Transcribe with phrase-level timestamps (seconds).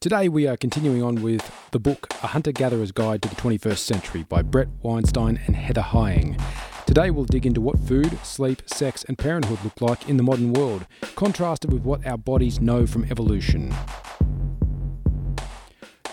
[0.00, 3.76] Today we are continuing on with the book A Hunter Gatherer's Guide to the 21st
[3.76, 6.38] Century by Bret Weinstein and Heather Heying.
[6.86, 10.54] Today we'll dig into what food, sleep, sex, and parenthood look like in the modern
[10.54, 10.86] world,
[11.16, 13.74] contrasted with what our bodies know from evolution.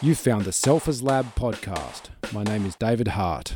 [0.01, 2.09] You've found the Self as Lab podcast.
[2.33, 3.55] My name is David Hart.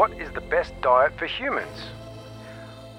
[0.00, 1.90] What is the best diet for humans?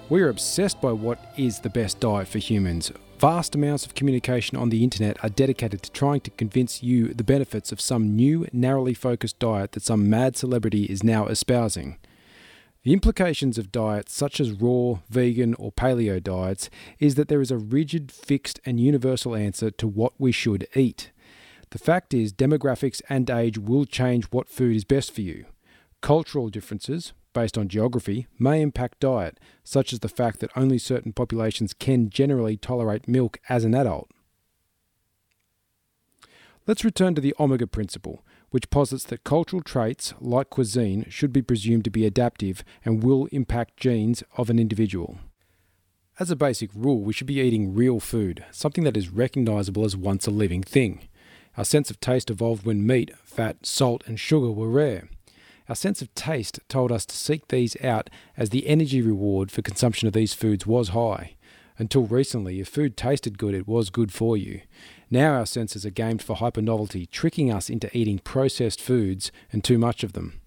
[0.10, 2.92] We are obsessed by what is the best diet for humans.
[3.18, 7.24] Vast amounts of communication on the internet are dedicated to trying to convince you the
[7.24, 11.98] benefits of some new, narrowly focused diet that some mad celebrity is now espousing.
[12.84, 17.50] The implications of diets such as raw, vegan, or paleo diets is that there is
[17.50, 21.10] a rigid, fixed, and universal answer to what we should eat.
[21.72, 25.46] The fact is, demographics and age will change what food is best for you.
[26.02, 31.14] Cultural differences, based on geography, may impact diet, such as the fact that only certain
[31.14, 34.10] populations can generally tolerate milk as an adult.
[36.66, 41.42] Let's return to the omega principle, which posits that cultural traits, like cuisine, should be
[41.42, 45.18] presumed to be adaptive and will impact genes of an individual.
[46.20, 49.96] As a basic rule, we should be eating real food, something that is recognizable as
[49.96, 51.08] once a living thing.
[51.58, 55.10] Our sense of taste evolved when meat, fat, salt, and sugar were rare.
[55.72, 59.62] Our sense of taste told us to seek these out as the energy reward for
[59.62, 61.38] consumption of these foods was high.
[61.78, 64.60] Until recently, if food tasted good, it was good for you.
[65.10, 69.64] Now our senses are gamed for hyper novelty, tricking us into eating processed foods and
[69.64, 70.42] too much of them.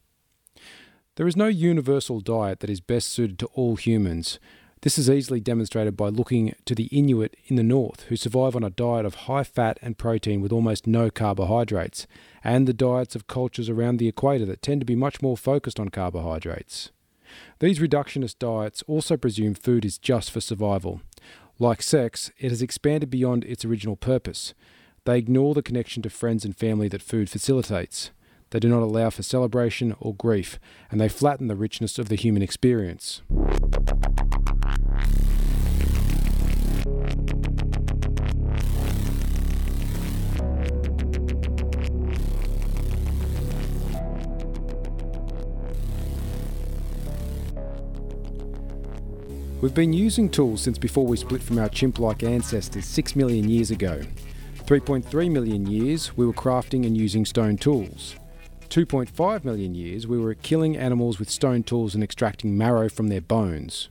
[1.15, 4.39] There is no universal diet that is best suited to all humans.
[4.83, 8.63] This is easily demonstrated by looking to the Inuit in the north, who survive on
[8.63, 12.07] a diet of high fat and protein with almost no carbohydrates,
[12.45, 15.81] and the diets of cultures around the equator that tend to be much more focused
[15.81, 16.91] on carbohydrates.
[17.59, 21.01] These reductionist diets also presume food is just for survival.
[21.59, 24.53] Like sex, it has expanded beyond its original purpose.
[25.05, 28.11] They ignore the connection to friends and family that food facilitates.
[28.51, 30.59] They do not allow for celebration or grief,
[30.91, 33.23] and they flatten the richness of the human experience.
[49.65, 53.49] We've been using tools since before we split from our chimp like ancestors 6 million
[53.49, 54.03] years ago.
[54.67, 58.15] 3.3 million years we were crafting and using stone tools.
[58.69, 63.23] 2.5 million years we were killing animals with stone tools and extracting marrow from their
[63.23, 63.89] bones.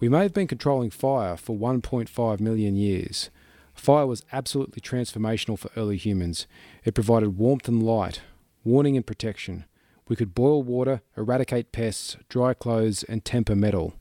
[0.00, 3.30] We may have been controlling fire for 1.5 million years.
[3.72, 6.46] Fire was absolutely transformational for early humans.
[6.84, 8.20] It provided warmth and light,
[8.64, 9.64] warning and protection.
[10.08, 13.94] We could boil water, eradicate pests, dry clothes, and temper metal.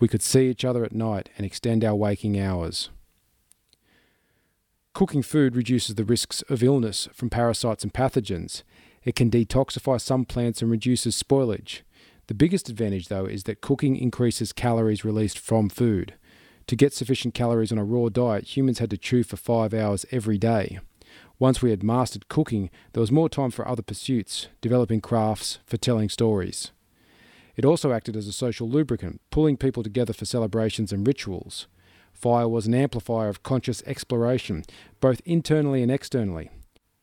[0.00, 2.88] We could see each other at night and extend our waking hours.
[4.94, 8.62] Cooking food reduces the risks of illness from parasites and pathogens.
[9.04, 11.82] It can detoxify some plants and reduces spoilage.
[12.26, 16.14] The biggest advantage, though, is that cooking increases calories released from food.
[16.66, 20.06] To get sufficient calories on a raw diet, humans had to chew for five hours
[20.10, 20.78] every day.
[21.38, 25.76] Once we had mastered cooking, there was more time for other pursuits, developing crafts, for
[25.76, 26.70] telling stories.
[27.56, 31.66] It also acted as a social lubricant, pulling people together for celebrations and rituals.
[32.12, 34.64] Fire was an amplifier of conscious exploration,
[35.00, 36.50] both internally and externally.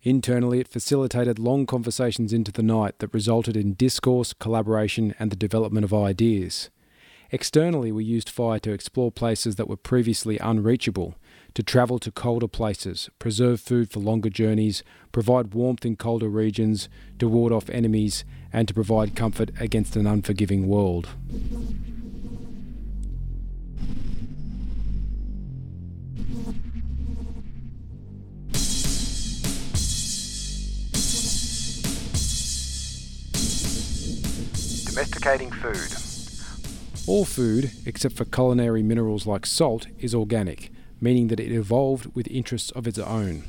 [0.03, 5.35] Internally, it facilitated long conversations into the night that resulted in discourse, collaboration, and the
[5.35, 6.69] development of ideas.
[7.31, 11.15] Externally, we used fire to explore places that were previously unreachable,
[11.57, 16.87] to travel to colder places, preserve food for longer journeys, provide warmth in colder regions,
[17.17, 18.23] to ward off enemies,
[18.53, 21.07] and to provide comfort against an unforgiving world.
[34.85, 35.89] Domesticating food.
[37.07, 42.27] All food, except for culinary minerals like salt, is organic, meaning that it evolved with
[42.27, 43.43] interests of its own.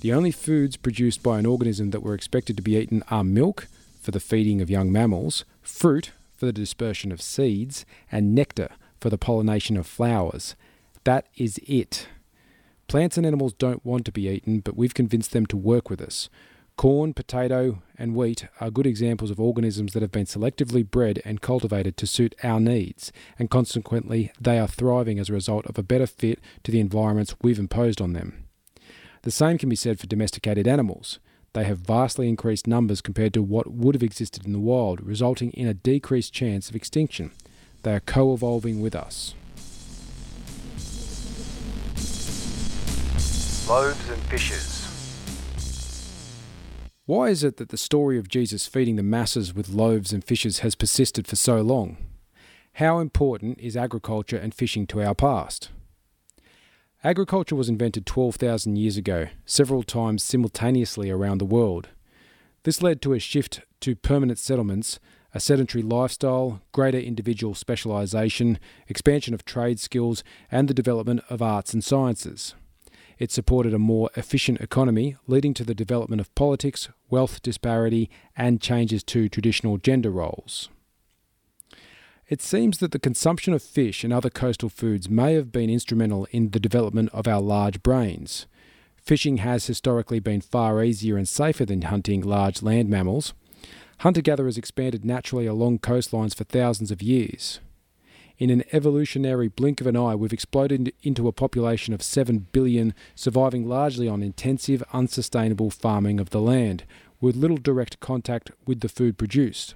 [0.00, 3.68] The only foods produced by an organism that were expected to be eaten are milk,
[4.00, 9.10] for the feeding of young mammals, fruit, for the dispersion of seeds, and nectar, for
[9.10, 10.56] the pollination of flowers.
[11.04, 12.08] That is it.
[12.88, 16.00] Plants and animals don't want to be eaten, but we've convinced them to work with
[16.00, 16.28] us.
[16.80, 21.42] Corn, potato, and wheat are good examples of organisms that have been selectively bred and
[21.42, 25.82] cultivated to suit our needs, and consequently, they are thriving as a result of a
[25.82, 28.46] better fit to the environments we've imposed on them.
[29.24, 31.18] The same can be said for domesticated animals.
[31.52, 35.50] They have vastly increased numbers compared to what would have existed in the wild, resulting
[35.50, 37.32] in a decreased chance of extinction.
[37.82, 39.34] They are co evolving with us.
[43.68, 44.79] Loaves and fishes.
[47.10, 50.60] Why is it that the story of Jesus feeding the masses with loaves and fishes
[50.60, 51.96] has persisted for so long?
[52.74, 55.70] How important is agriculture and fishing to our past?
[57.02, 61.88] Agriculture was invented 12,000 years ago, several times simultaneously around the world.
[62.62, 65.00] This led to a shift to permanent settlements,
[65.34, 71.74] a sedentary lifestyle, greater individual specialisation, expansion of trade skills, and the development of arts
[71.74, 72.54] and sciences.
[73.20, 78.62] It supported a more efficient economy, leading to the development of politics, wealth disparity, and
[78.62, 80.70] changes to traditional gender roles.
[82.30, 86.26] It seems that the consumption of fish and other coastal foods may have been instrumental
[86.30, 88.46] in the development of our large brains.
[88.96, 93.34] Fishing has historically been far easier and safer than hunting large land mammals.
[93.98, 97.60] Hunter gatherers expanded naturally along coastlines for thousands of years.
[98.40, 102.94] In an evolutionary blink of an eye, we've exploded into a population of 7 billion,
[103.14, 106.84] surviving largely on intensive, unsustainable farming of the land,
[107.20, 109.74] with little direct contact with the food produced.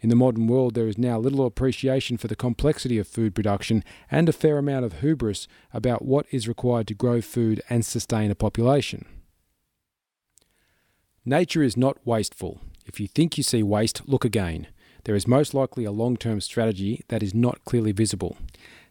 [0.00, 3.84] In the modern world, there is now little appreciation for the complexity of food production
[4.10, 8.32] and a fair amount of hubris about what is required to grow food and sustain
[8.32, 9.06] a population.
[11.24, 12.60] Nature is not wasteful.
[12.84, 14.66] If you think you see waste, look again
[15.06, 18.36] there is most likely a long term strategy that is not clearly visible.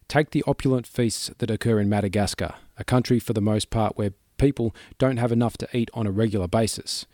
[0.08, 4.14] Take the opulent feasts that occur in Madagascar, a country for the most part where
[4.38, 7.06] people don't have enough to eat on a regular basis.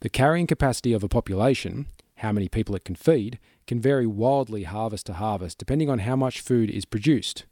[0.00, 4.62] The carrying capacity of a population, how many people it can feed, can vary wildly
[4.62, 7.44] harvest to harvest depending on how much food is produced.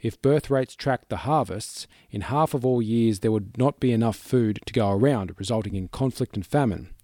[0.00, 3.92] If birth rates tracked the harvests, in half of all years there would not be
[3.92, 6.94] enough food to go around, resulting in conflict and famine.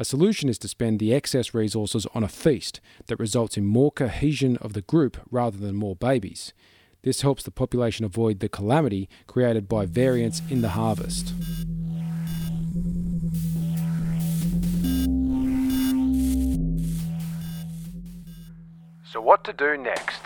[0.00, 3.90] A solution is to spend the excess resources on a feast that results in more
[3.90, 6.52] cohesion of the group rather than more babies.
[7.02, 11.34] This helps the population avoid the calamity created by variance in the harvest.
[19.10, 20.20] So, what to do next?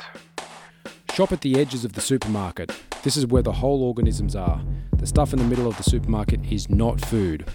[1.14, 2.70] Shop at the edges of the supermarket.
[3.04, 4.62] This is where the whole organisms are.
[4.98, 7.46] The stuff in the middle of the supermarket is not food.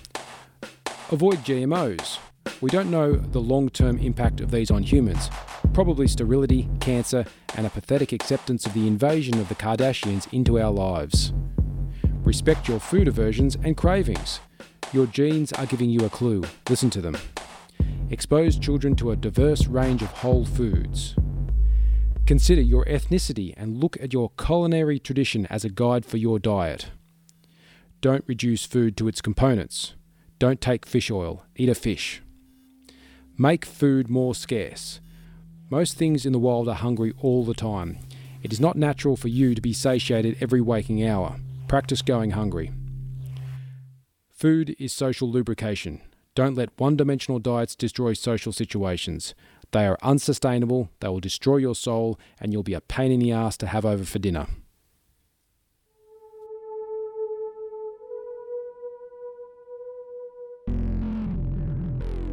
[1.10, 2.20] Avoid GMOs.
[2.60, 5.30] We don't know the long term impact of these on humans.
[5.72, 7.24] Probably sterility, cancer,
[7.56, 11.32] and a pathetic acceptance of the invasion of the Kardashians into our lives.
[12.26, 14.42] Respect your food aversions and cravings.
[14.92, 16.44] Your genes are giving you a clue.
[16.70, 17.18] Listen to them.
[18.10, 21.16] Expose children to a diverse range of whole foods.
[22.26, 26.88] Consider your ethnicity and look at your culinary tradition as a guide for your diet.
[28.02, 29.94] Don't reduce food to its components.
[30.40, 32.22] Don't take fish oil, eat a fish.
[33.38, 35.00] Make food more scarce.
[35.70, 38.00] Most things in the wild are hungry all the time.
[38.44, 41.38] It is not natural for you to be satiated every waking hour.
[41.68, 42.72] Practice going hungry.
[44.32, 46.02] Food is social lubrication.
[46.36, 49.34] Don't let one dimensional diets destroy social situations.
[49.72, 53.32] They are unsustainable, they will destroy your soul, and you'll be a pain in the
[53.32, 54.48] ass to have over for dinner.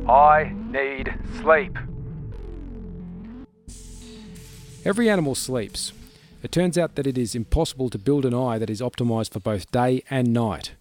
[0.08, 1.78] I need sleep.
[4.84, 5.94] Every animal sleeps.
[6.42, 9.40] It turns out that it is impossible to build an eye that is optimized for
[9.40, 10.72] both day and night.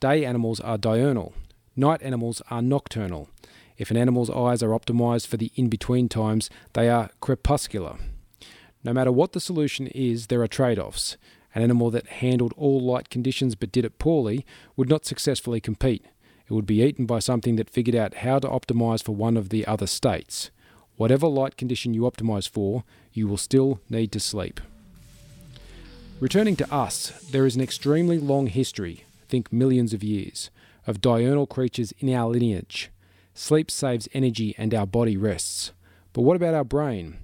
[0.00, 1.34] Day animals are diurnal,
[1.76, 3.28] night animals are nocturnal.
[3.76, 7.98] If an animal's eyes are optimized for the in between times, they are crepuscular.
[8.82, 11.18] No matter what the solution is, there are trade offs.
[11.54, 16.06] An animal that handled all light conditions but did it poorly would not successfully compete.
[16.48, 19.48] It would be eaten by something that figured out how to optimize for one of
[19.48, 20.50] the other states.
[20.96, 24.60] Whatever light condition you optimize for, you will still need to sleep.
[26.20, 30.50] Returning to us, there is an extremely long history, think millions of years,
[30.86, 32.90] of diurnal creatures in our lineage.
[33.32, 35.72] Sleep saves energy and our body rests.
[36.12, 37.16] But what about our brain?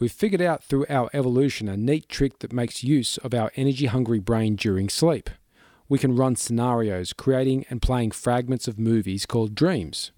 [0.00, 3.86] We've figured out through our evolution a neat trick that makes use of our energy
[3.86, 5.30] hungry brain during sleep
[5.88, 10.12] we can run scenarios, creating and playing fragments of movies called dreams.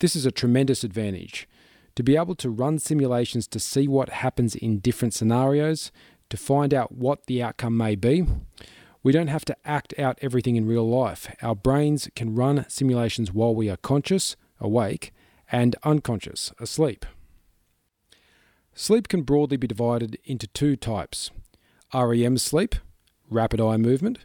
[0.00, 1.48] This is a tremendous advantage.
[1.96, 5.92] To be able to run simulations to see what happens in different scenarios,
[6.30, 8.26] to find out what the outcome may be.
[9.02, 11.32] We don't have to act out everything in real life.
[11.42, 15.12] Our brains can run simulations while we are conscious, awake,
[15.52, 17.06] and unconscious, asleep.
[18.74, 21.30] Sleep can broadly be divided into two types
[21.94, 22.74] REM sleep,
[23.30, 24.24] rapid eye movement.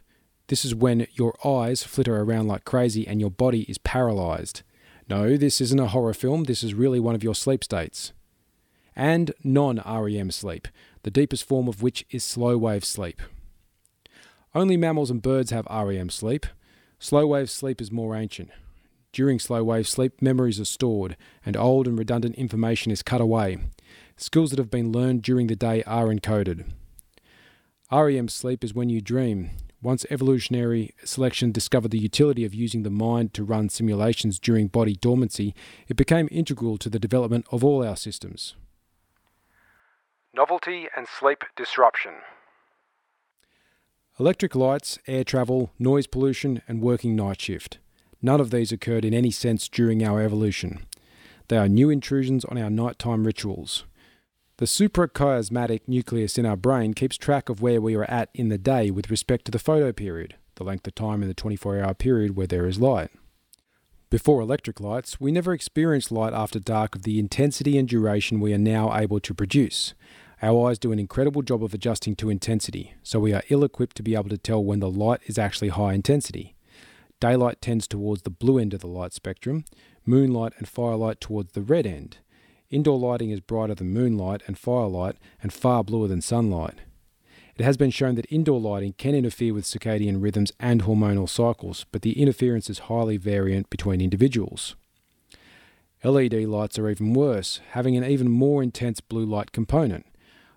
[0.50, 4.62] This is when your eyes flitter around like crazy and your body is paralyzed.
[5.08, 8.12] No, this isn't a horror film, this is really one of your sleep states.
[8.96, 10.66] And non REM sleep,
[11.04, 13.22] the deepest form of which is slow wave sleep.
[14.52, 16.46] Only mammals and birds have REM sleep.
[16.98, 18.50] Slow wave sleep is more ancient.
[19.12, 21.16] During slow wave sleep, memories are stored,
[21.46, 23.58] and old and redundant information is cut away.
[24.16, 26.72] Skills that have been learned during the day are encoded.
[27.92, 29.50] REM sleep is when you dream.
[29.82, 34.94] Once evolutionary selection discovered the utility of using the mind to run simulations during body
[34.94, 35.54] dormancy,
[35.88, 38.54] it became integral to the development of all our systems.
[40.34, 42.12] Novelty and sleep disruption.
[44.18, 47.78] Electric lights, air travel, noise pollution, and working night shift.
[48.20, 50.84] None of these occurred in any sense during our evolution.
[51.48, 53.84] They are new intrusions on our nighttime rituals.
[54.60, 58.58] The suprachiasmatic nucleus in our brain keeps track of where we are at in the
[58.58, 61.94] day with respect to the photo period, the length of time in the 24 hour
[61.94, 63.08] period where there is light.
[64.10, 68.52] Before electric lights, we never experienced light after dark of the intensity and duration we
[68.52, 69.94] are now able to produce.
[70.42, 73.96] Our eyes do an incredible job of adjusting to intensity, so we are ill equipped
[73.96, 76.54] to be able to tell when the light is actually high intensity.
[77.18, 79.64] Daylight tends towards the blue end of the light spectrum,
[80.04, 82.18] moonlight and firelight towards the red end.
[82.70, 86.82] Indoor lighting is brighter than moonlight and firelight and far bluer than sunlight.
[87.56, 91.84] It has been shown that indoor lighting can interfere with circadian rhythms and hormonal cycles,
[91.90, 94.76] but the interference is highly variant between individuals.
[96.04, 100.06] LED lights are even worse, having an even more intense blue light component.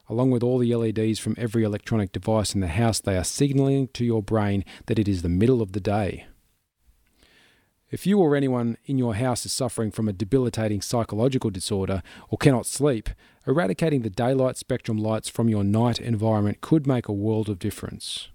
[0.07, 3.87] Along with all the LEDs from every electronic device in the house, they are signaling
[3.89, 6.27] to your brain that it is the middle of the day.
[7.93, 12.39] If you or anyone in your house is suffering from a debilitating psychological disorder or
[12.39, 13.11] cannot sleep,
[13.45, 18.29] eradicating the daylight spectrum lights from your night environment could make a world of difference.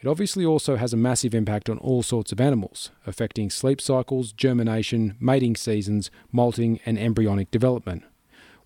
[0.00, 4.32] It obviously also has a massive impact on all sorts of animals, affecting sleep cycles,
[4.32, 8.02] germination, mating seasons, molting, and embryonic development.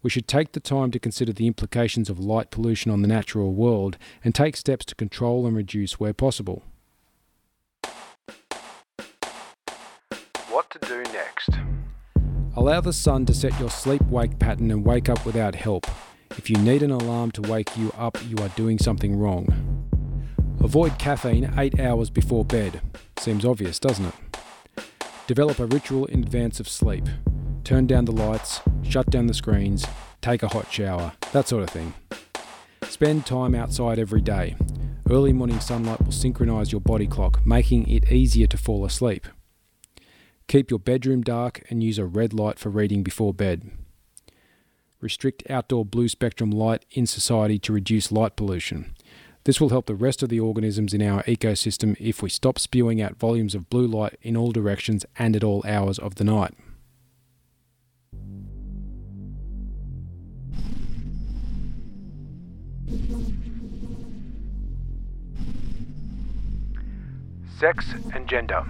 [0.02, 3.52] We should take the time to consider the implications of light pollution on the natural
[3.52, 6.62] world and take steps to control and reduce where possible.
[12.54, 15.87] Allow the sun to set your sleep wake pattern and wake up without help.
[16.32, 19.49] If you need an alarm to wake you up, you are doing something wrong.
[20.61, 22.82] Avoid caffeine 8 hours before bed.
[23.18, 24.14] Seems obvious, doesn't it?
[25.26, 27.09] Develop a ritual in advance of sleep.
[27.64, 29.87] Turn down the lights, shut down the screens,
[30.21, 31.94] take a hot shower, that sort of thing.
[32.82, 34.56] Spend time outside every day.
[35.09, 39.26] Early morning sunlight will synchronize your body clock, making it easier to fall asleep.
[40.52, 43.71] Keep your bedroom dark and use a red light for reading before bed.
[45.00, 48.94] Restrict outdoor blue spectrum light in society to reduce light pollution.
[49.44, 53.00] This will help the rest of the organisms in our ecosystem if we stop spewing
[53.00, 56.52] out volumes of blue light in all directions and at all hours of the night.
[67.59, 68.66] Sex and gender.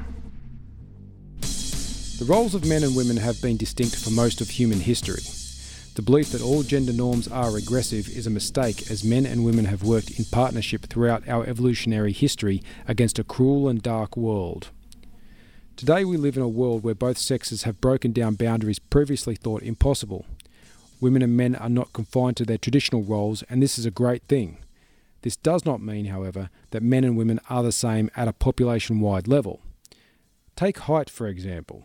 [2.22, 5.24] The roles of men and women have been distinct for most of human history.
[5.96, 9.64] The belief that all gender norms are regressive is a mistake, as men and women
[9.64, 14.70] have worked in partnership throughout our evolutionary history against a cruel and dark world.
[15.74, 19.64] Today, we live in a world where both sexes have broken down boundaries previously thought
[19.64, 20.24] impossible.
[21.00, 24.22] Women and men are not confined to their traditional roles, and this is a great
[24.28, 24.58] thing.
[25.22, 29.00] This does not mean, however, that men and women are the same at a population
[29.00, 29.60] wide level.
[30.54, 31.84] Take height, for example.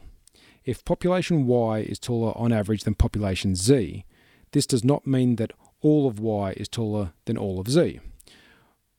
[0.68, 4.04] If population Y is taller on average than population Z,
[4.52, 8.02] this does not mean that all of Y is taller than all of Z.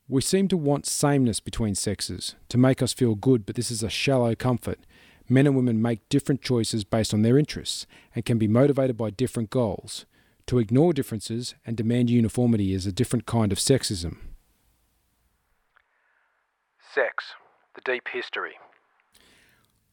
[0.08, 3.82] We seem to want sameness between sexes to make us feel good, but this is
[3.82, 4.78] a shallow comfort.
[5.28, 9.10] Men and women make different choices based on their interests and can be motivated by
[9.10, 10.06] different goals.
[10.46, 14.16] To ignore differences and demand uniformity is a different kind of sexism.
[16.94, 17.34] Sex,
[17.74, 18.54] the deep history.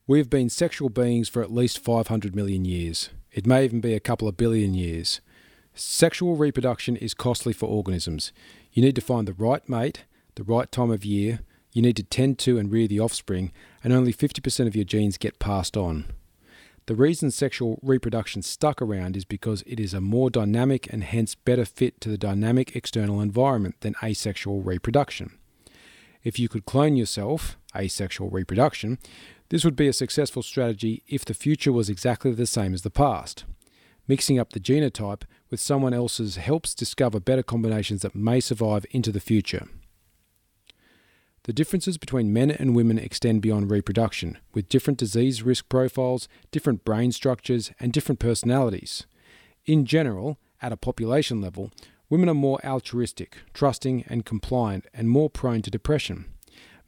[0.08, 3.10] We have been sexual beings for at least 500 million years.
[3.32, 5.20] It may even be a couple of billion years.
[5.74, 8.32] Sexual reproduction is costly for organisms.
[8.72, 11.40] You need to find the right mate, the right time of year,
[11.72, 13.52] you need to tend to and rear the offspring,
[13.84, 16.06] and only 50% of your genes get passed on.
[16.86, 21.34] The reason sexual reproduction stuck around is because it is a more dynamic and hence
[21.34, 25.40] better fit to the dynamic external environment than asexual reproduction.
[26.24, 29.00] If you could clone yourself, asexual reproduction,
[29.56, 32.90] this would be a successful strategy if the future was exactly the same as the
[32.90, 33.46] past.
[34.06, 39.14] Mixing up the genotype with someone else's helps discover better combinations that may survive into
[39.14, 39.66] the future.
[41.44, 46.84] The differences between men and women extend beyond reproduction, with different disease risk profiles, different
[46.84, 49.06] brain structures, and different personalities.
[49.66, 51.72] In general, at a population level,
[52.10, 56.26] women are more altruistic, trusting, and compliant, and more prone to depression.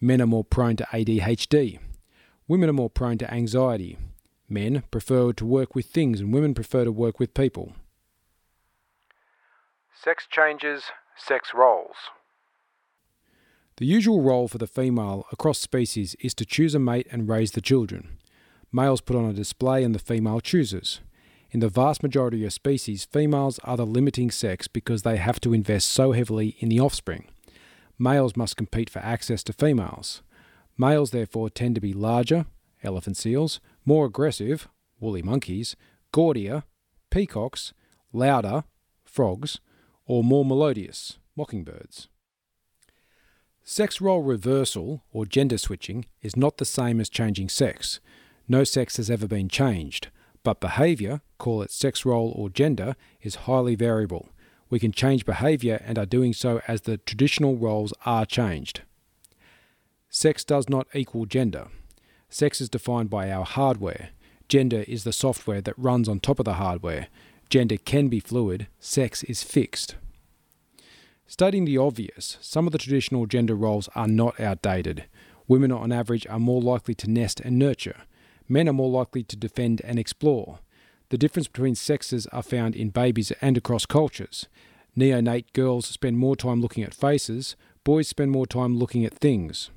[0.01, 1.79] Men are more prone to ADHD.
[2.47, 3.97] Women are more prone to anxiety.
[4.47, 7.73] Men prefer to work with things, and women prefer to work with people.
[10.01, 10.83] Sex changes,
[11.17, 11.95] sex roles.
[13.77, 17.51] The usual role for the female across species is to choose a mate and raise
[17.51, 18.17] the children.
[18.71, 21.01] Males put on a display and the female chooses.
[21.51, 25.53] In the vast majority of species, females are the limiting sex because they have to
[25.53, 27.27] invest so heavily in the offspring.
[27.99, 30.21] Males must compete for access to females.
[30.77, 32.45] Males therefore tend to be larger,
[32.83, 34.67] elephant seals, more aggressive,
[34.99, 35.75] woolly monkeys,
[36.11, 36.63] gaudier,
[37.09, 37.73] peacocks,
[38.13, 38.63] louder,
[39.03, 39.59] frogs,
[40.05, 42.07] or more melodious, mockingbirds.
[43.63, 47.99] Sex role reversal, or gender switching, is not the same as changing sex.
[48.47, 50.07] No sex has ever been changed,
[50.43, 54.29] but behaviour, call it sex role or gender, is highly variable.
[54.69, 58.83] We can change behaviour and are doing so as the traditional roles are changed.
[60.09, 61.67] Sex does not equal gender.
[62.29, 64.09] Sex is defined by our hardware.
[64.47, 67.07] Gender is the software that runs on top of the hardware.
[67.49, 69.95] Gender can be fluid, sex is fixed.
[71.27, 75.05] Studying the obvious, some of the traditional gender roles are not outdated.
[75.47, 78.03] Women, on average, are more likely to nest and nurture.
[78.47, 80.59] Men are more likely to defend and explore.
[81.09, 84.47] The difference between sexes are found in babies and across cultures.
[84.97, 89.69] Neonate girls spend more time looking at faces, boys spend more time looking at things.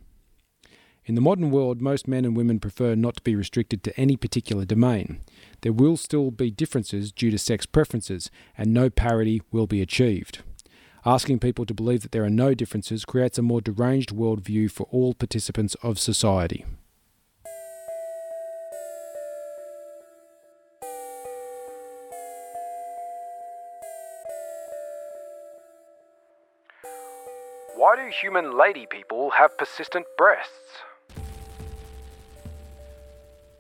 [1.11, 4.17] In the modern world, most men and women prefer not to be restricted to any
[4.17, 5.19] particular domain.
[5.63, 10.43] There will still be differences due to sex preferences, and no parity will be achieved.
[11.05, 14.87] Asking people to believe that there are no differences creates a more deranged worldview for
[14.93, 16.65] all participants of society.
[27.75, 30.85] Why do human lady people have persistent breasts?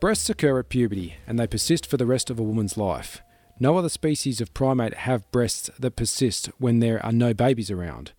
[0.00, 3.20] Breasts occur at puberty and they persist for the rest of a woman's life.
[3.58, 8.12] No other species of primate have breasts that persist when there are no babies around.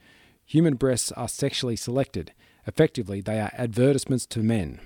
[0.46, 2.34] Human breasts are sexually selected.
[2.68, 4.80] Effectively, they are advertisements to men.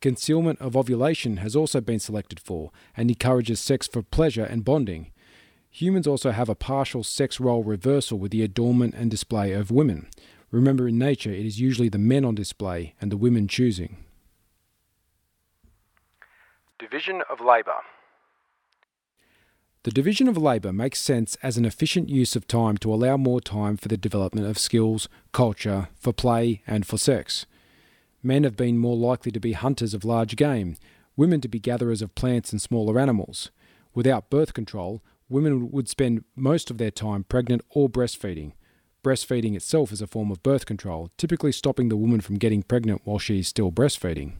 [0.00, 5.10] Concealment of ovulation has also been selected for and encourages sex for pleasure and bonding.
[5.70, 10.08] Humans also have a partial sex role reversal with the adornment and display of women.
[10.52, 14.05] Remember, in nature, it is usually the men on display and the women choosing.
[16.78, 17.78] Division of labour.
[19.84, 23.40] The division of labour makes sense as an efficient use of time to allow more
[23.40, 27.46] time for the development of skills, culture, for play, and for sex.
[28.22, 30.76] Men have been more likely to be hunters of large game,
[31.16, 33.50] women to be gatherers of plants and smaller animals.
[33.94, 38.52] Without birth control, women would spend most of their time pregnant or breastfeeding.
[39.02, 43.00] Breastfeeding itself is a form of birth control, typically stopping the woman from getting pregnant
[43.04, 44.34] while she is still breastfeeding.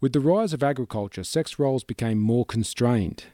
[0.00, 3.24] With the rise of agriculture, sex roles became more constrained.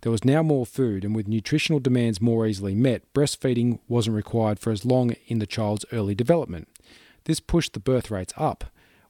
[0.00, 4.58] There was now more food, and with nutritional demands more easily met, breastfeeding wasn't required
[4.58, 6.66] for as long in the child's early development.
[7.24, 8.64] This pushed the birth rates up.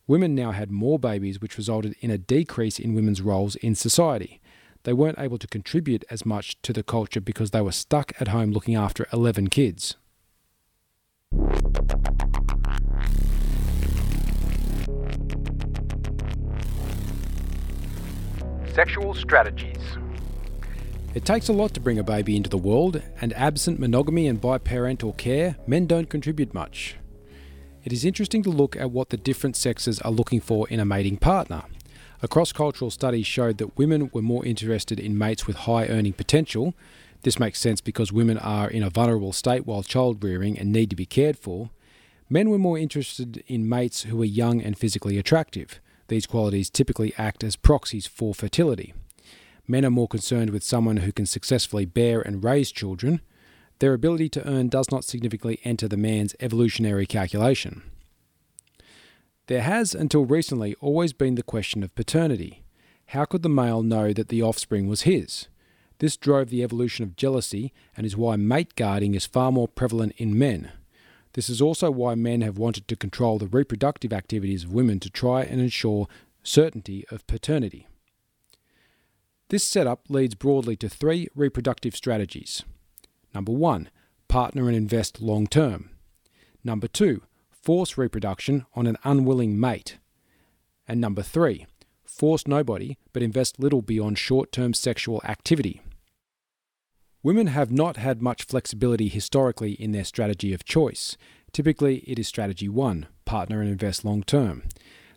[0.07, 4.43] Women now had more babies, which resulted in a decrease in women's roles in society.
[4.83, 8.29] They weren't able to contribute as much to the culture because they were stuck at
[8.29, 9.97] home looking after 11 kids.
[18.77, 19.97] Sexual strategies.
[21.15, 24.39] It takes a lot to bring a baby into the world, and absent monogamy and
[24.39, 26.97] biparental care, men don't contribute much.
[27.85, 30.85] It is interesting to look at what the different sexes are looking for in a
[30.85, 31.63] mating partner.
[32.21, 36.13] A cross cultural study showed that women were more interested in mates with high earning
[36.13, 36.75] potential.
[37.23, 40.91] This makes sense because women are in a vulnerable state while child rearing and need
[40.91, 41.71] to be cared for.
[42.29, 45.81] Men were more interested in mates who were young and physically attractive.
[46.09, 48.95] These qualities typically act as proxies for fertility.
[49.67, 53.21] Men are more concerned with someone who can successfully bear and raise children.
[53.81, 57.83] Their ability to earn does not significantly enter the man's evolutionary calculation.
[59.49, 62.63] There has, until recently, always been the question of paternity.
[63.07, 65.49] How could the male know that the offspring was his?
[65.99, 70.15] This drove the evolution of jealousy and is why mate guarding is far more prevalent
[70.17, 70.73] in men.
[71.37, 75.11] This is also why men have wanted to control the reproductive activities of women to
[75.11, 76.09] try and ensure
[76.43, 77.87] certainty of paternity.
[79.51, 82.65] This setup leads broadly to three reproductive strategies.
[83.35, 83.91] Number one,
[84.29, 85.91] partner and invest long term.
[86.65, 89.99] Number two, force reproduction on an unwilling mate.
[90.89, 91.67] And number three,
[92.07, 95.83] force nobody but invest little beyond short term sexual activity.
[97.27, 101.17] Women have not had much flexibility historically in their strategy of choice.
[101.51, 104.63] Typically, it is strategy one partner and invest long term.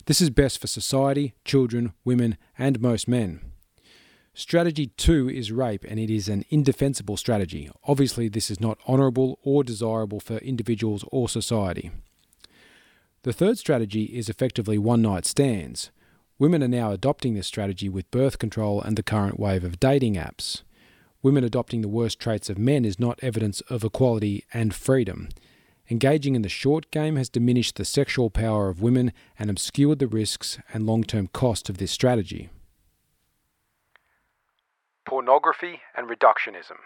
[0.06, 3.52] This is best for society, children, women, and most men.
[4.34, 7.70] Strategy two is rape, and it is an indefensible strategy.
[7.84, 11.92] Obviously, this is not honourable or desirable for individuals or society.
[13.22, 15.92] The third strategy is effectively one night stands.
[16.40, 20.16] Women are now adopting this strategy with birth control and the current wave of dating
[20.16, 20.62] apps
[21.22, 25.28] women adopting the worst traits of men is not evidence of equality and freedom.
[25.90, 30.06] Engaging in the short game has diminished the sexual power of women and obscured the
[30.06, 32.48] risks and long term cost of this strategy.
[35.04, 36.78] Pornography and reductionism.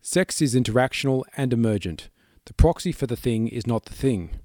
[0.00, 2.10] Sex is interactional and emergent.
[2.44, 4.38] The proxy for the thing is not the thing.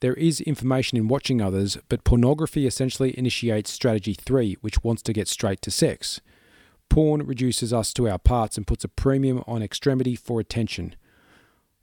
[0.00, 5.12] There is information in watching others, but pornography essentially initiates strategy 3, which wants to
[5.12, 6.20] get straight to sex.
[6.88, 10.96] Porn reduces us to our parts and puts a premium on extremity for attention.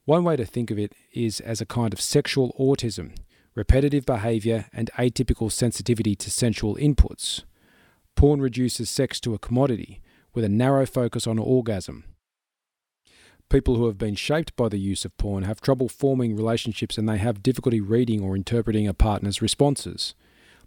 [0.05, 3.15] One way to think of it is as a kind of sexual autism,
[3.55, 7.43] repetitive behavior, and atypical sensitivity to sensual inputs.
[8.15, 10.01] Porn reduces sex to a commodity,
[10.33, 12.03] with a narrow focus on orgasm.
[13.49, 17.07] People who have been shaped by the use of porn have trouble forming relationships and
[17.07, 20.15] they have difficulty reading or interpreting a partner's responses.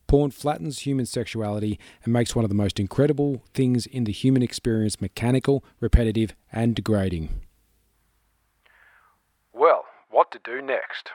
[0.08, 4.42] Porn flattens human sexuality and makes one of the most incredible things in the human
[4.42, 7.42] experience mechanical, repetitive, and degrading.
[9.52, 11.10] Well, what to do next?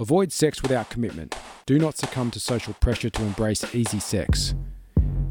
[0.00, 1.36] Avoid sex without commitment.
[1.64, 4.54] Do not succumb to social pressure to embrace easy sex.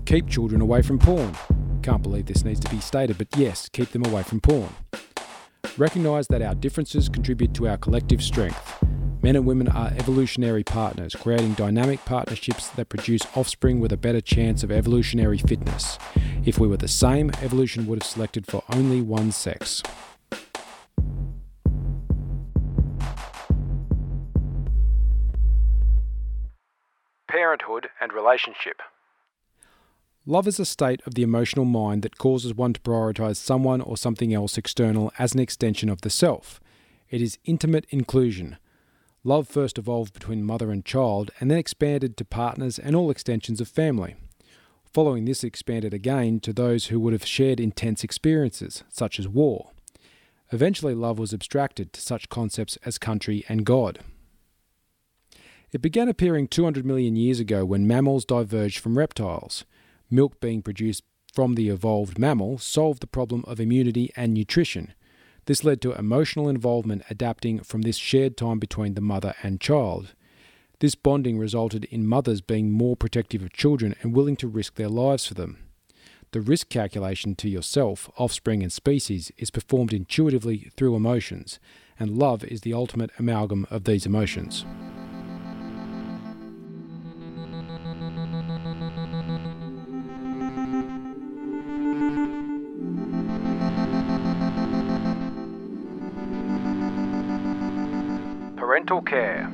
[0.05, 1.35] Keep children away from porn.
[1.83, 4.69] Can't believe this needs to be stated, but yes, keep them away from porn.
[5.77, 8.84] Recognise that our differences contribute to our collective strength.
[9.21, 14.21] Men and women are evolutionary partners, creating dynamic partnerships that produce offspring with a better
[14.21, 15.97] chance of evolutionary fitness.
[16.45, 19.81] If we were the same, evolution would have selected for only one sex.
[27.27, 28.81] Parenthood and relationship.
[30.27, 33.97] Love is a state of the emotional mind that causes one to prioritize someone or
[33.97, 36.59] something else external as an extension of the self.
[37.09, 38.57] It is intimate inclusion,
[39.27, 43.59] Love first evolved between mother and child and then expanded to partners and all extensions
[43.59, 44.15] of family.
[44.93, 49.71] Following this, expanded again to those who would have shared intense experiences, such as war.
[50.51, 53.97] Eventually, love was abstracted to such concepts as country and God.
[55.71, 59.65] It began appearing 200 million years ago when mammals diverged from reptiles.
[60.11, 64.93] Milk being produced from the evolved mammal solved the problem of immunity and nutrition.
[65.45, 70.13] This led to emotional involvement adapting from this shared time between the mother and child.
[70.79, 74.89] This bonding resulted in mothers being more protective of children and willing to risk their
[74.89, 75.59] lives for them.
[76.31, 81.59] The risk calculation to yourself, offspring, and species is performed intuitively through emotions,
[81.97, 84.65] and love is the ultimate amalgam of these emotions.
[99.01, 99.51] Parental care.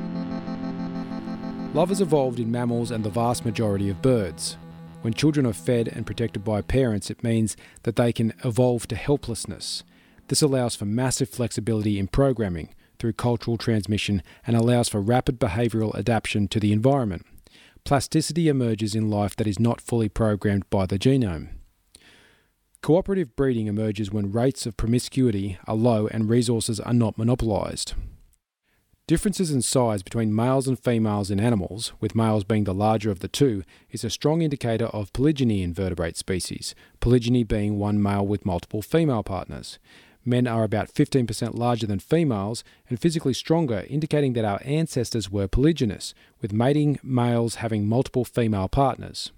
[1.73, 4.57] Love has evolved in mammals and the vast majority of birds.
[5.01, 8.95] When children are fed and protected by parents, it means that they can evolve to
[8.95, 9.83] helplessness.
[10.27, 15.95] This allows for massive flexibility in programming through cultural transmission and allows for rapid behavioural
[15.95, 17.25] adaptation to the environment.
[17.83, 21.49] Plasticity emerges in life that is not fully programmed by the genome.
[22.83, 27.93] Cooperative breeding emerges when rates of promiscuity are low and resources are not monopolised.
[29.11, 33.19] Differences in size between males and females in animals, with males being the larger of
[33.19, 38.25] the two, is a strong indicator of polygyny in vertebrate species, polygyny being one male
[38.25, 39.79] with multiple female partners.
[40.23, 45.49] Men are about 15% larger than females and physically stronger, indicating that our ancestors were
[45.49, 49.33] polygynous, with mating males having multiple female partners.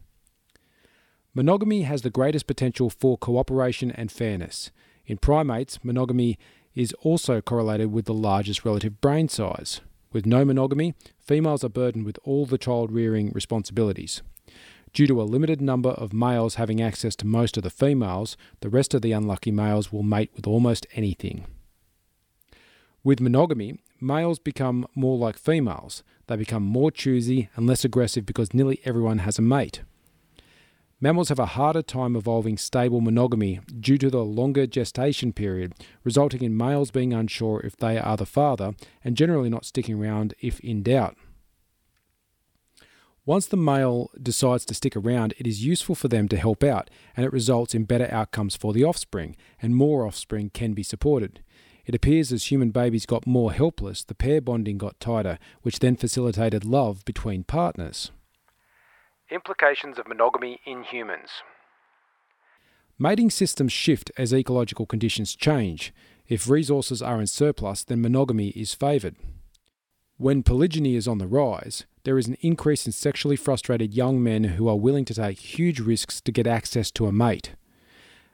[1.34, 4.70] Monogamy has the greatest potential for cooperation and fairness.
[5.08, 6.38] In primates, monogamy
[6.76, 9.82] is also correlated with the largest relative brain size.
[10.12, 14.22] With no monogamy, females are burdened with all the child rearing responsibilities.
[14.94, 18.70] Due to a limited number of males having access to most of the females, the
[18.70, 21.46] rest of the unlucky males will mate with almost anything.
[23.04, 26.04] With monogamy, males become more like females.
[26.28, 29.82] They become more choosy and less aggressive because nearly everyone has a mate.
[31.04, 35.74] Mammals have a harder time evolving stable monogamy due to the longer gestation period,
[36.06, 40.34] resulting in males being unsure if they are the father and generally not sticking around
[40.40, 41.18] if in doubt.
[43.26, 46.90] Once the male decides to stick around, it is useful for them to help out,
[47.18, 51.44] and it results in better outcomes for the offspring, and more offspring can be supported.
[51.86, 55.98] It appears as human babies got more helpless, the pair bonding got tighter, which then
[55.98, 58.12] facilitated love between partners.
[59.32, 61.30] Implications of monogamy in humans.
[63.00, 65.94] Mating systems shift as ecological conditions change.
[66.28, 69.16] If resources are in surplus, then monogamy is favoured.
[70.18, 74.44] When polygyny is on the rise, there is an increase in sexually frustrated young men
[74.44, 77.56] who are willing to take huge risks to get access to a mate.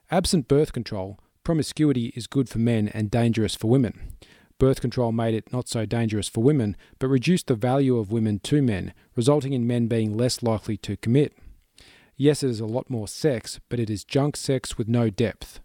[0.09, 4.15] Absent birth control, promiscuity is good for men and dangerous for women.
[4.59, 8.39] Birth control made it not so dangerous for women, but reduced the value of women
[8.39, 11.33] to men, resulting in men being less likely to commit.
[12.17, 15.61] Yes, it is a lot more sex, but it is junk sex with no depth.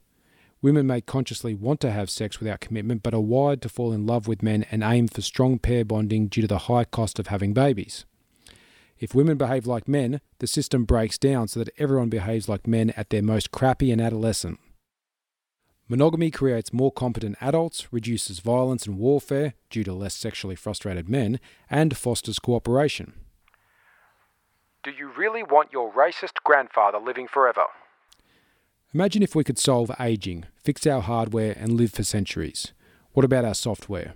[0.62, 4.06] Women may consciously want to have sex without commitment, but are wired to fall in
[4.06, 7.26] love with men and aim for strong pair bonding due to the high cost of
[7.26, 8.06] having babies.
[9.00, 12.90] If women behave like men, the system breaks down so that everyone behaves like men
[12.96, 14.60] at their most crappy and adolescent.
[15.86, 21.38] Monogamy creates more competent adults, reduces violence and warfare due to less sexually frustrated men,
[21.68, 23.12] and fosters cooperation.
[24.82, 27.64] Do you really want your racist grandfather living forever?
[28.94, 32.72] Imagine if we could solve aging, fix our hardware, and live for centuries.
[33.12, 34.14] What about our software?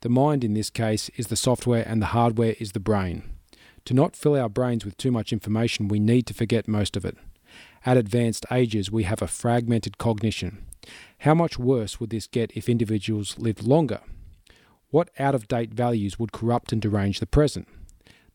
[0.00, 3.24] The mind in this case is the software, and the hardware is the brain.
[3.84, 7.04] To not fill our brains with too much information, we need to forget most of
[7.04, 7.18] it.
[7.84, 10.66] At advanced ages, we have a fragmented cognition.
[11.18, 14.00] How much worse would this get if individuals lived longer?
[14.90, 17.68] What out of date values would corrupt and derange the present?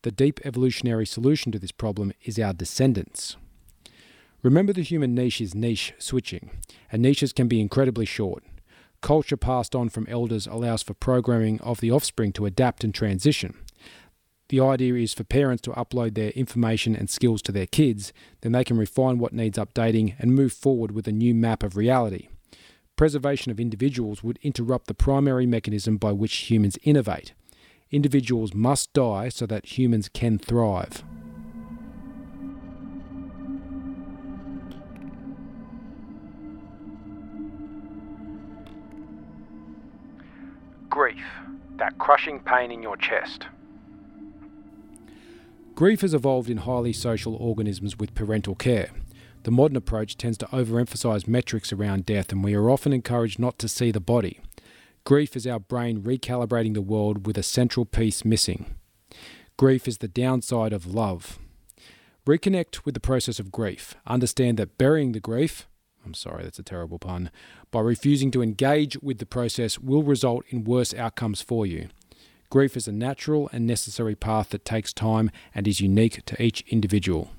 [0.02, 3.36] The deep evolutionary solution to this problem is our descendants.
[4.42, 6.50] Remember, the human niche is niche switching,
[6.90, 8.44] and niches can be incredibly short.
[9.00, 13.54] Culture passed on from elders allows for programming of the offspring to adapt and transition.
[14.48, 18.52] The idea is for parents to upload their information and skills to their kids, then
[18.52, 22.28] they can refine what needs updating and move forward with a new map of reality.
[22.98, 27.32] Preservation of individuals would interrupt the primary mechanism by which humans innovate.
[27.92, 31.04] Individuals must die so that humans can thrive.
[40.90, 41.24] Grief,
[41.76, 43.46] that crushing pain in your chest.
[45.76, 48.90] Grief has evolved in highly social organisms with parental care.
[49.48, 53.58] The modern approach tends to overemphasize metrics around death, and we are often encouraged not
[53.60, 54.40] to see the body.
[55.04, 58.74] Grief is our brain recalibrating the world with a central piece missing.
[59.56, 61.38] Grief is the downside of love.
[62.26, 63.94] Reconnect with the process of grief.
[64.06, 65.66] Understand that burying the grief,
[66.04, 67.30] I'm sorry, that's a terrible pun,
[67.70, 71.88] by refusing to engage with the process will result in worse outcomes for you.
[72.50, 76.62] Grief is a natural and necessary path that takes time and is unique to each
[76.68, 77.30] individual.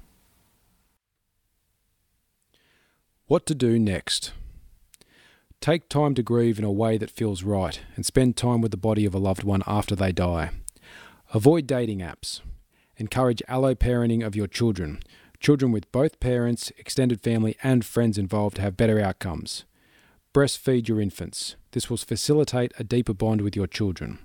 [3.29, 4.33] What to do next?
[5.61, 8.75] Take time to grieve in a way that feels right and spend time with the
[8.75, 10.49] body of a loved one after they die.
[11.31, 12.41] Avoid dating apps.
[12.97, 15.03] Encourage allo parenting of your children.
[15.39, 19.63] Children with both parents, extended family, and friends involved have better outcomes.
[20.33, 21.55] Breastfeed your infants.
[21.73, 24.17] This will facilitate a deeper bond with your children.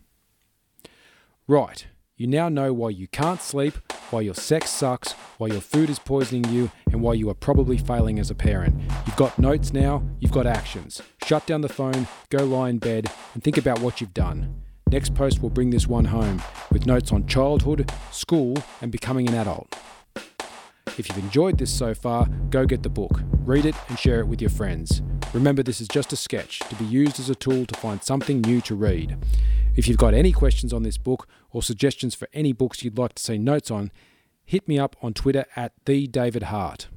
[1.46, 3.74] Right, you now know why you can't sleep,
[4.10, 7.76] why your sex sucks, why your food is poisoning you, and why you are probably
[7.76, 8.80] failing as a parent.
[9.04, 11.02] You've got notes now, you've got actions.
[11.24, 14.62] Shut down the phone, go lie in bed, and think about what you've done.
[14.90, 19.34] Next post will bring this one home with notes on childhood, school, and becoming an
[19.34, 19.76] adult.
[20.96, 24.28] If you've enjoyed this so far, go get the book, read it, and share it
[24.28, 25.02] with your friends.
[25.32, 28.40] Remember, this is just a sketch to be used as a tool to find something
[28.42, 29.16] new to read.
[29.74, 33.14] If you've got any questions on this book or suggestions for any books you'd like
[33.14, 33.90] to see notes on,
[34.44, 36.88] hit me up on Twitter at the David Hart.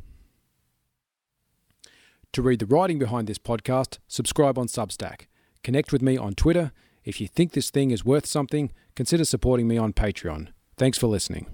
[2.34, 5.28] To read the writing behind this podcast, subscribe on Substack.
[5.64, 6.72] Connect with me on Twitter.
[7.06, 10.50] If you think this thing is worth something, consider supporting me on Patreon.
[10.76, 11.48] Thanks for listening.